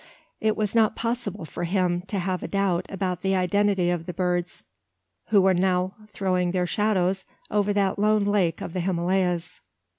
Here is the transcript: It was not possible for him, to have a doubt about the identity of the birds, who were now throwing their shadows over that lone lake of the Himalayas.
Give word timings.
It 0.39 0.57
was 0.57 0.73
not 0.73 0.95
possible 0.95 1.45
for 1.45 1.63
him, 1.63 2.01
to 2.07 2.17
have 2.17 2.41
a 2.41 2.47
doubt 2.47 2.87
about 2.89 3.21
the 3.21 3.35
identity 3.35 3.91
of 3.91 4.07
the 4.07 4.13
birds, 4.15 4.65
who 5.27 5.43
were 5.43 5.53
now 5.53 5.93
throwing 6.11 6.53
their 6.53 6.65
shadows 6.65 7.23
over 7.51 7.71
that 7.73 7.99
lone 7.99 8.23
lake 8.23 8.61
of 8.61 8.73
the 8.73 8.79
Himalayas. 8.79 9.61